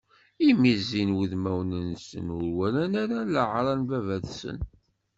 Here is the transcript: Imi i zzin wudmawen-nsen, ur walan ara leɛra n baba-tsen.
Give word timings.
Imi 0.49 0.67
i 0.71 0.75
zzin 0.81 1.15
wudmawen-nsen, 1.17 2.25
ur 2.37 2.45
walan 2.57 2.93
ara 3.03 3.19
leɛra 3.33 3.73
n 3.79 3.81
baba-tsen. 3.89 4.59